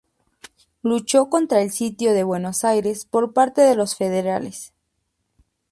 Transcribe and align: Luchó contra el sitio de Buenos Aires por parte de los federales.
Luchó 0.81 1.29
contra 1.29 1.61
el 1.61 1.69
sitio 1.69 2.13
de 2.15 2.23
Buenos 2.23 2.63
Aires 2.65 3.05
por 3.05 3.33
parte 3.33 3.61
de 3.61 3.75
los 3.75 3.95
federales. 3.95 4.73